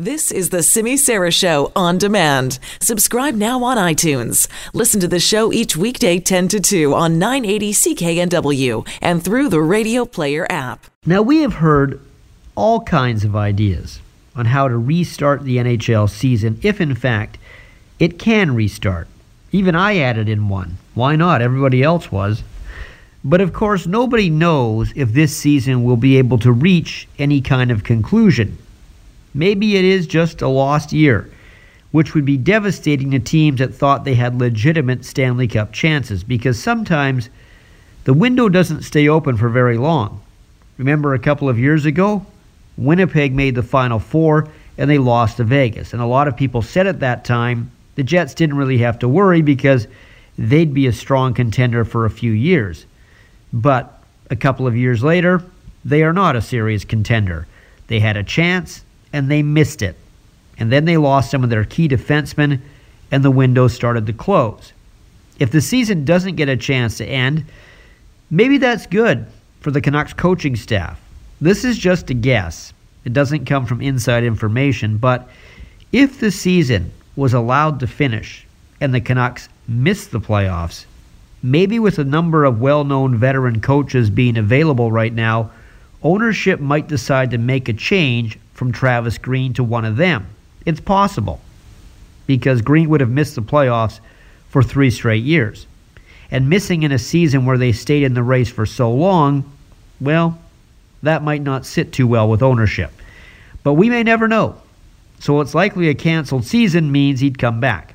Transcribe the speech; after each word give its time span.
This 0.00 0.30
is 0.30 0.50
the 0.50 0.62
Simi 0.62 0.96
Sara 0.96 1.32
Show 1.32 1.72
on 1.74 1.98
demand. 1.98 2.60
Subscribe 2.80 3.34
now 3.34 3.64
on 3.64 3.76
iTunes. 3.76 4.46
Listen 4.72 5.00
to 5.00 5.08
the 5.08 5.18
show 5.18 5.52
each 5.52 5.76
weekday 5.76 6.20
10 6.20 6.46
to 6.46 6.60
2 6.60 6.94
on 6.94 7.18
980 7.18 7.72
CKNW 7.72 8.88
and 9.02 9.24
through 9.24 9.48
the 9.48 9.60
Radio 9.60 10.04
Player 10.04 10.46
app. 10.48 10.86
Now, 11.04 11.20
we 11.22 11.38
have 11.38 11.54
heard 11.54 12.00
all 12.54 12.82
kinds 12.82 13.24
of 13.24 13.34
ideas 13.34 13.98
on 14.36 14.46
how 14.46 14.68
to 14.68 14.78
restart 14.78 15.42
the 15.42 15.56
NHL 15.56 16.08
season 16.08 16.60
if, 16.62 16.80
in 16.80 16.94
fact, 16.94 17.36
it 17.98 18.20
can 18.20 18.54
restart. 18.54 19.08
Even 19.50 19.74
I 19.74 19.98
added 19.98 20.28
in 20.28 20.48
one. 20.48 20.78
Why 20.94 21.16
not? 21.16 21.42
Everybody 21.42 21.82
else 21.82 22.12
was. 22.12 22.44
But 23.24 23.40
of 23.40 23.52
course, 23.52 23.84
nobody 23.84 24.30
knows 24.30 24.92
if 24.94 25.12
this 25.12 25.36
season 25.36 25.82
will 25.82 25.96
be 25.96 26.18
able 26.18 26.38
to 26.38 26.52
reach 26.52 27.08
any 27.18 27.40
kind 27.40 27.72
of 27.72 27.82
conclusion. 27.82 28.58
Maybe 29.34 29.76
it 29.76 29.84
is 29.84 30.06
just 30.06 30.42
a 30.42 30.48
lost 30.48 30.92
year, 30.92 31.30
which 31.92 32.14
would 32.14 32.24
be 32.24 32.36
devastating 32.36 33.10
to 33.12 33.18
teams 33.18 33.58
that 33.58 33.74
thought 33.74 34.04
they 34.04 34.14
had 34.14 34.38
legitimate 34.38 35.04
Stanley 35.04 35.48
Cup 35.48 35.72
chances 35.72 36.24
because 36.24 36.60
sometimes 36.60 37.28
the 38.04 38.14
window 38.14 38.48
doesn't 38.48 38.82
stay 38.82 39.08
open 39.08 39.36
for 39.36 39.48
very 39.48 39.76
long. 39.76 40.20
Remember 40.78 41.14
a 41.14 41.18
couple 41.18 41.48
of 41.48 41.58
years 41.58 41.84
ago? 41.84 42.24
Winnipeg 42.76 43.34
made 43.34 43.54
the 43.54 43.62
Final 43.62 43.98
Four 43.98 44.48
and 44.78 44.88
they 44.88 44.98
lost 44.98 45.36
to 45.38 45.44
Vegas. 45.44 45.92
And 45.92 46.00
a 46.00 46.06
lot 46.06 46.28
of 46.28 46.36
people 46.36 46.62
said 46.62 46.86
at 46.86 47.00
that 47.00 47.24
time 47.24 47.70
the 47.96 48.04
Jets 48.04 48.34
didn't 48.34 48.56
really 48.56 48.78
have 48.78 49.00
to 49.00 49.08
worry 49.08 49.42
because 49.42 49.88
they'd 50.38 50.72
be 50.72 50.86
a 50.86 50.92
strong 50.92 51.34
contender 51.34 51.84
for 51.84 52.04
a 52.04 52.10
few 52.10 52.30
years. 52.30 52.86
But 53.52 54.02
a 54.30 54.36
couple 54.36 54.66
of 54.66 54.76
years 54.76 55.02
later, 55.02 55.42
they 55.84 56.02
are 56.02 56.12
not 56.12 56.36
a 56.36 56.42
serious 56.42 56.84
contender. 56.84 57.46
They 57.88 57.98
had 57.98 58.16
a 58.16 58.22
chance, 58.22 58.84
and 59.12 59.30
they 59.30 59.42
missed 59.42 59.82
it. 59.82 59.96
And 60.58 60.72
then 60.72 60.84
they 60.84 60.96
lost 60.96 61.30
some 61.30 61.44
of 61.44 61.50
their 61.50 61.64
key 61.64 61.88
defensemen, 61.88 62.60
and 63.10 63.24
the 63.24 63.30
window 63.30 63.68
started 63.68 64.06
to 64.06 64.12
close. 64.12 64.72
If 65.38 65.50
the 65.50 65.60
season 65.60 66.04
doesn't 66.04 66.36
get 66.36 66.48
a 66.48 66.56
chance 66.56 66.98
to 66.98 67.06
end, 67.06 67.44
maybe 68.30 68.58
that's 68.58 68.86
good 68.86 69.26
for 69.60 69.70
the 69.70 69.80
Canucks 69.80 70.12
coaching 70.12 70.56
staff. 70.56 71.00
This 71.40 71.64
is 71.64 71.78
just 71.78 72.10
a 72.10 72.14
guess. 72.14 72.72
It 73.04 73.12
doesn't 73.12 73.46
come 73.46 73.66
from 73.66 73.80
inside 73.80 74.24
information, 74.24 74.98
but 74.98 75.28
if 75.92 76.18
the 76.20 76.30
season 76.30 76.90
was 77.16 77.34
allowed 77.34 77.80
to 77.80 77.86
finish 77.86 78.46
and 78.80 78.92
the 78.92 79.00
Canucks 79.00 79.48
missed 79.68 80.10
the 80.10 80.20
playoffs, 80.20 80.84
maybe 81.42 81.78
with 81.78 81.98
a 81.98 82.04
number 82.04 82.44
of 82.44 82.60
well 82.60 82.84
known 82.84 83.16
veteran 83.16 83.60
coaches 83.60 84.10
being 84.10 84.36
available 84.36 84.90
right 84.90 85.14
now, 85.14 85.50
ownership 86.02 86.60
might 86.60 86.88
decide 86.88 87.30
to 87.30 87.38
make 87.38 87.68
a 87.68 87.72
change 87.72 88.38
from 88.58 88.72
Travis 88.72 89.18
Green 89.18 89.52
to 89.52 89.62
one 89.62 89.84
of 89.84 89.96
them. 89.96 90.26
It's 90.66 90.80
possible 90.80 91.40
because 92.26 92.60
Green 92.60 92.88
would 92.88 93.00
have 93.00 93.08
missed 93.08 93.36
the 93.36 93.40
playoffs 93.40 94.00
for 94.48 94.64
three 94.64 94.90
straight 94.90 95.22
years. 95.22 95.68
And 96.32 96.50
missing 96.50 96.82
in 96.82 96.90
a 96.90 96.98
season 96.98 97.46
where 97.46 97.56
they 97.56 97.70
stayed 97.70 98.02
in 98.02 98.14
the 98.14 98.22
race 98.24 98.50
for 98.50 98.66
so 98.66 98.92
long, 98.92 99.48
well, 100.00 100.40
that 101.04 101.22
might 101.22 101.42
not 101.42 101.66
sit 101.66 101.92
too 101.92 102.08
well 102.08 102.28
with 102.28 102.42
ownership. 102.42 102.90
But 103.62 103.74
we 103.74 103.88
may 103.88 104.02
never 104.02 104.26
know. 104.26 104.56
So 105.20 105.40
it's 105.40 105.54
likely 105.54 105.88
a 105.88 105.94
canceled 105.94 106.44
season 106.44 106.90
means 106.90 107.20
he'd 107.20 107.38
come 107.38 107.60
back. 107.60 107.94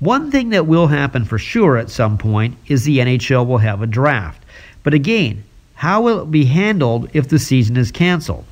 One 0.00 0.32
thing 0.32 0.48
that 0.48 0.66
will 0.66 0.88
happen 0.88 1.24
for 1.24 1.38
sure 1.38 1.76
at 1.76 1.90
some 1.90 2.18
point 2.18 2.56
is 2.66 2.82
the 2.82 2.98
NHL 2.98 3.46
will 3.46 3.58
have 3.58 3.82
a 3.82 3.86
draft. 3.86 4.42
But 4.82 4.94
again, 4.94 5.44
how 5.74 6.02
will 6.02 6.22
it 6.22 6.30
be 6.32 6.46
handled 6.46 7.08
if 7.12 7.28
the 7.28 7.38
season 7.38 7.76
is 7.76 7.92
canceled? 7.92 8.46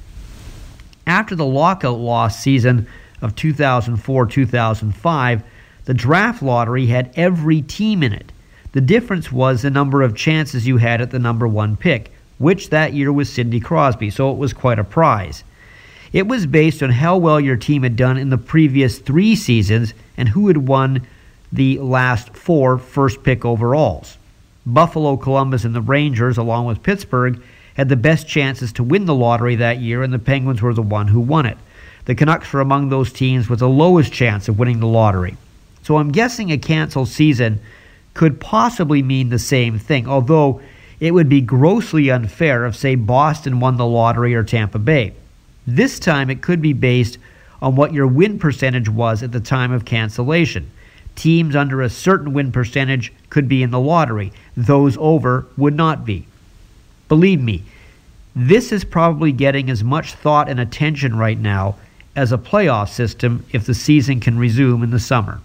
After 1.07 1.35
the 1.35 1.45
lockout 1.45 1.99
loss 1.99 2.39
season 2.39 2.87
of 3.21 3.35
2004 3.35 4.27
2005, 4.27 5.43
the 5.85 5.95
draft 5.95 6.43
lottery 6.43 6.87
had 6.87 7.13
every 7.15 7.63
team 7.63 8.03
in 8.03 8.13
it. 8.13 8.33
The 8.73 8.81
difference 8.81 9.31
was 9.31 9.63
the 9.63 9.71
number 9.71 10.03
of 10.03 10.17
chances 10.17 10.67
you 10.67 10.79
had 10.79 11.01
at 11.01 11.11
the 11.11 11.19
number 11.19 11.47
one 11.47 11.77
pick, 11.77 12.13
which 12.39 12.71
that 12.71 12.95
year 12.95 13.13
was 13.13 13.33
Sidney 13.33 13.61
Crosby, 13.61 14.11
so 14.11 14.31
it 14.31 14.39
was 14.39 14.53
quite 14.53 14.79
a 14.79 14.85
prize. 14.85 15.45
It 16.13 16.27
was 16.27 16.47
based 16.47 16.83
on 16.83 16.91
how 16.91 17.17
well 17.17 17.41
your 17.41 17.57
team 17.57 17.83
had 17.83 17.97
done 17.97 18.17
in 18.17 18.31
the 18.31 18.39
previous 18.39 18.99
three 18.99 19.37
seasons 19.37 19.95
and 20.17 20.29
who 20.29 20.49
had 20.49 20.57
won 20.57 21.07
the 21.53 21.79
last 21.79 22.35
four 22.35 22.79
first 22.79 23.23
pick 23.23 23.45
overalls. 23.45 24.17
Buffalo, 24.67 25.17
Columbus, 25.17 25.65
and 25.65 25.75
the 25.75 25.81
Rangers, 25.81 26.39
along 26.39 26.67
with 26.67 26.83
Pittsburgh, 26.83 27.43
had 27.75 27.89
the 27.89 27.97
best 27.97 28.27
chances 28.27 28.73
to 28.73 28.83
win 28.83 29.05
the 29.05 29.15
lottery 29.15 29.57
that 29.57 29.81
year, 29.81 30.03
and 30.03 30.13
the 30.13 30.19
Penguins 30.19 30.63
were 30.63 30.75
the 30.75 30.83
one 30.83 31.09
who 31.09 31.21
won 31.21 31.47
it. 31.47 31.59
The 32.07 32.15
Canucks 32.15 32.53
were 32.53 32.61
among 32.61 32.89
those 32.89 33.13
teams 33.13 33.49
with 33.49 33.59
the 33.59 33.69
lowest 33.69 34.13
chance 34.13 34.49
of 34.49 34.59
winning 34.59 34.81
the 34.81 34.87
lottery. 34.87 35.37
So 35.83 35.99
I'm 35.99 36.13
guessing 36.13 36.51
a 36.51 36.59
canceled 36.59 37.09
season 37.09 37.61
could 38.15 38.41
possibly 38.41 39.03
mean 39.03 39.29
the 39.29 39.39
same 39.39 39.79
thing, 39.79 40.09
although 40.09 40.61
it 41.01 41.13
would 41.13 41.29
be 41.29 41.41
grossly 41.41 42.11
unfair 42.11 42.65
if, 42.67 42.77
say, 42.77 42.95
Boston 42.95 43.61
won 43.61 43.77
the 43.77 43.87
lottery 43.87 44.35
or 44.35 44.45
Tampa 44.45 44.79
Bay. 44.79 45.13
This 45.67 45.99
time 45.99 46.31
it 46.31 46.43
could 46.43 46.63
be 46.63 46.73
based 46.73 47.19
on 47.61 47.77
what 47.77 47.93
your 47.93 48.07
win 48.07 48.39
percentage 48.39 48.89
was 48.89 49.23
at 49.23 49.33
the 49.33 49.41
time 49.41 49.73
of 49.73 49.85
cancellation. 49.85 50.71
Teams 51.17 51.57
under 51.57 51.81
a 51.81 51.91
certain 51.91 52.33
win 52.33 52.53
percentage 52.53 53.13
could 53.31 53.49
be 53.49 53.63
in 53.63 53.71
the 53.71 53.81
lottery, 53.81 54.33
those 54.57 54.97
over 54.99 55.47
would 55.57 55.75
not 55.75 56.05
be. 56.05 56.27
Believe 57.09 57.41
me, 57.41 57.63
this 58.35 58.73
is 58.73 58.85
probably 58.85 59.33
getting 59.33 59.71
as 59.71 59.85
much 59.85 60.15
thought 60.15 60.49
and 60.49 60.59
attention 60.59 61.17
right 61.17 61.39
now 61.39 61.77
as 62.17 62.33
a 62.33 62.39
playoff 62.39 62.89
system 62.89 63.45
if 63.53 63.67
the 63.67 63.75
season 63.75 64.21
can 64.21 64.39
resume 64.39 64.83
in 64.83 64.91
the 64.91 65.01
summer. 65.01 65.41